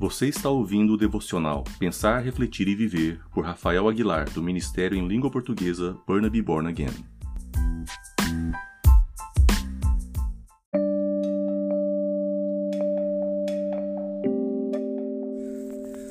[0.00, 5.06] Você está ouvindo o devocional Pensar, Refletir e Viver por Rafael Aguilar, do Ministério em
[5.06, 7.04] Língua Portuguesa Burnaby Born Again.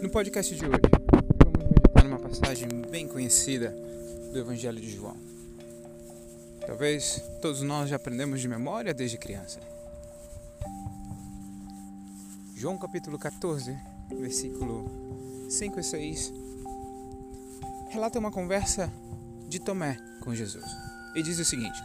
[0.03, 0.77] No podcast de hoje,
[1.43, 3.75] vamos meditar numa passagem bem conhecida
[4.31, 5.17] do Evangelho de João.
[6.63, 9.59] Talvez todos nós já aprendemos de memória desde criança.
[12.59, 13.73] João capítulo 14,
[14.17, 14.85] versículo
[15.49, 16.33] 5 e 6,
[17.89, 18.91] relata uma conversa
[19.47, 20.65] de Tomé com Jesus.
[21.15, 21.81] E diz o seguinte: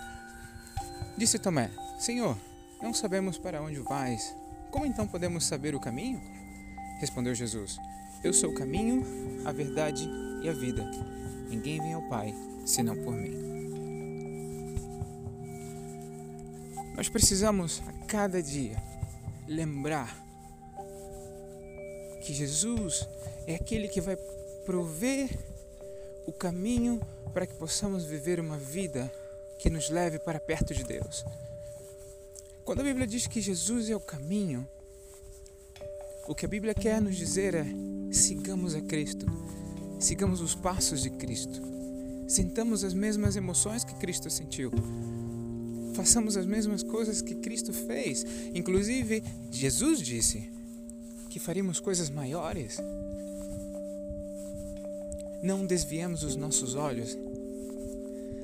[1.17, 2.37] Disse Tomé: Senhor,
[2.83, 4.37] não sabemos para onde vais.
[4.71, 6.21] Como então podemos saber o caminho?
[7.01, 7.79] Respondeu Jesus:
[8.23, 9.03] Eu sou o caminho,
[9.47, 10.09] a verdade
[10.43, 10.85] e a vida.
[11.49, 12.35] Ninguém vem ao Pai
[12.67, 13.45] senão por mim.
[16.97, 18.83] Nós precisamos a cada dia
[19.49, 20.24] lembrar
[22.25, 23.07] que Jesus
[23.47, 24.17] é aquele que vai
[24.65, 25.29] prover
[26.27, 26.99] o caminho
[27.35, 29.13] para que possamos viver uma vida
[29.59, 31.23] que nos leve para perto de Deus.
[32.65, 34.67] Quando a Bíblia diz que Jesus é o caminho,
[36.27, 37.67] o que a Bíblia quer nos dizer é:
[38.11, 39.27] sigamos a Cristo,
[40.01, 41.61] sigamos os passos de Cristo,
[42.27, 44.71] sintamos as mesmas emoções que Cristo sentiu,
[45.95, 48.25] façamos as mesmas coisas que Cristo fez.
[48.55, 50.51] Inclusive, Jesus disse:
[51.35, 52.81] que faríamos coisas maiores.
[55.43, 57.19] Não desviemos os nossos olhos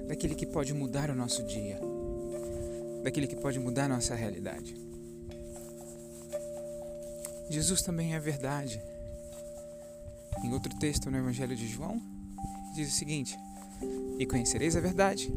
[0.09, 1.79] daquele que pode mudar o nosso dia,
[3.05, 4.75] daquele que pode mudar a nossa realidade.
[7.49, 8.83] Jesus também é verdade.
[10.43, 12.03] Em outro texto no Evangelho de João,
[12.75, 13.39] diz o seguinte:
[14.19, 15.33] E conhecereis a verdade,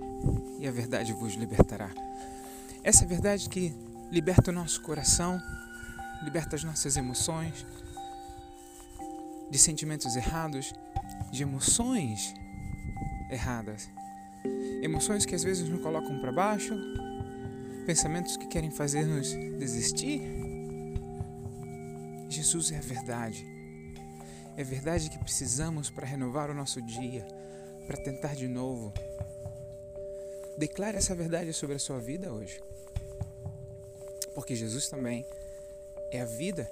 [0.59, 1.91] e a verdade vos libertará.
[2.83, 3.71] Essa verdade que
[4.11, 5.39] liberta o nosso coração
[6.23, 7.65] liberta as nossas emoções
[9.49, 10.73] de sentimentos errados,
[11.31, 12.33] de emoções
[13.29, 13.89] erradas.
[14.81, 16.73] Emoções que às vezes nos colocam para baixo,
[17.85, 20.21] pensamentos que querem fazer-nos desistir.
[22.29, 23.45] Jesus é a verdade.
[24.55, 27.25] É verdade que precisamos para renovar o nosso dia,
[27.87, 28.93] para tentar de novo.
[30.57, 32.61] Declare essa verdade sobre a sua vida hoje.
[34.35, 35.25] Porque Jesus também
[36.13, 36.69] é a vida.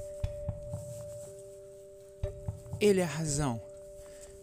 [2.79, 3.59] Ele é a razão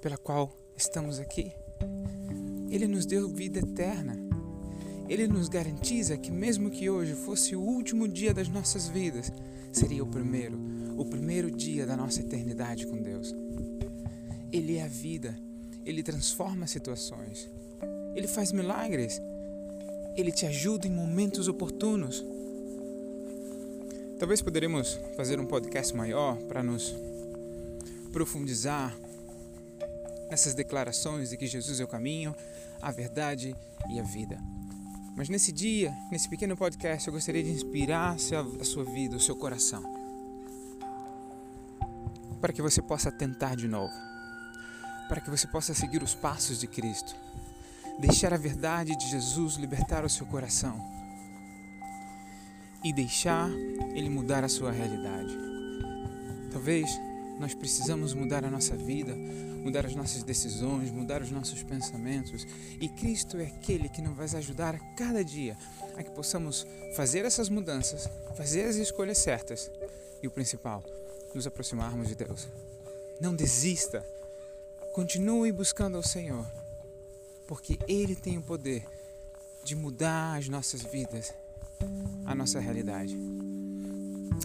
[0.02, 1.52] pela qual estamos aqui.
[2.68, 4.16] Ele nos deu vida eterna.
[5.08, 9.32] Ele nos garantiza que, mesmo que hoje fosse o último dia das nossas vidas,
[9.72, 10.58] seria o primeiro,
[10.98, 13.32] o primeiro dia da nossa eternidade com Deus.
[14.52, 15.38] Ele é a vida.
[15.86, 17.48] Ele transforma situações.
[18.16, 19.22] Ele faz milagres.
[20.16, 22.24] Ele te ajuda em momentos oportunos.
[24.18, 26.92] Talvez poderemos fazer um podcast maior para nos
[28.12, 28.92] profundizar
[30.28, 32.34] nessas declarações de que Jesus é o caminho,
[32.82, 33.54] a verdade
[33.88, 34.36] e a vida.
[35.16, 39.36] Mas nesse dia, nesse pequeno podcast, eu gostaria de inspirar a sua vida, o seu
[39.36, 39.84] coração,
[42.40, 43.94] para que você possa tentar de novo,
[45.08, 47.14] para que você possa seguir os passos de Cristo,
[48.00, 50.97] deixar a verdade de Jesus libertar o seu coração
[52.88, 53.50] e deixar
[53.94, 55.36] ele mudar a sua realidade.
[56.50, 56.88] Talvez
[57.38, 62.46] nós precisamos mudar a nossa vida, mudar as nossas decisões, mudar os nossos pensamentos.
[62.80, 65.54] E Cristo é aquele que nos vai ajudar a cada dia
[65.98, 66.66] a que possamos
[66.96, 69.70] fazer essas mudanças, fazer as escolhas certas
[70.22, 70.82] e o principal,
[71.34, 72.48] nos aproximarmos de Deus.
[73.20, 74.02] Não desista.
[74.94, 76.50] Continue buscando ao Senhor,
[77.46, 78.82] porque Ele tem o poder
[79.62, 81.34] de mudar as nossas vidas
[82.28, 83.18] a nossa realidade.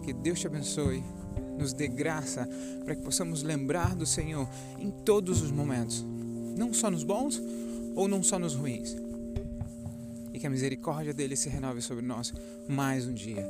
[0.04, 1.04] Que Deus te abençoe,
[1.58, 2.48] nos dê graça
[2.84, 4.50] para que possamos lembrar do Senhor
[4.80, 6.04] em todos os momentos,
[6.58, 7.42] não só nos bons
[7.96, 8.96] ou não só nos ruins.
[10.34, 12.34] E que a misericórdia dele se renove sobre nós
[12.68, 13.48] mais um dia.